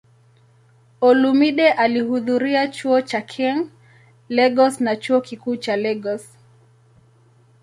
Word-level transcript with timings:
Olumide 1.07 1.67
alihudhuria 1.71 2.63
Chuo 2.75 3.01
cha 3.09 3.21
King, 3.31 3.59
Lagos 4.35 4.81
na 4.81 4.93
Chuo 5.03 5.19
Kikuu 5.25 5.57
cha 5.63 5.75
Lagos. 5.83 6.25